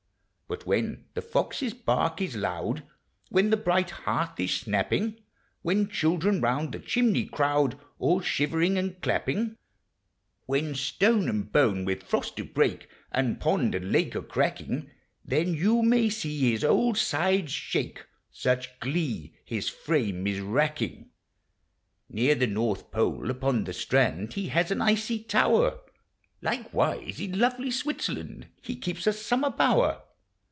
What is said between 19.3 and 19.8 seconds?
his